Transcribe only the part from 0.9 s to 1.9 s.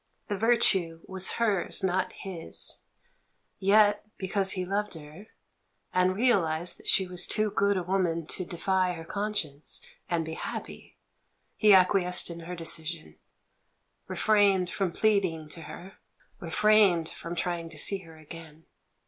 was hers,